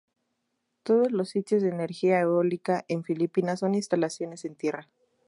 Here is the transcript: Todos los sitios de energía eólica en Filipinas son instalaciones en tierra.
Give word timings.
Todos 0.81 1.11
los 1.11 1.29
sitios 1.29 1.61
de 1.61 1.69
energía 1.69 2.21
eólica 2.21 2.83
en 2.87 3.03
Filipinas 3.03 3.59
son 3.59 3.75
instalaciones 3.75 4.45
en 4.45 4.55
tierra. 4.55 4.89